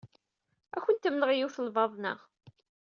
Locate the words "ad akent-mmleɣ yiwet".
0.75-1.57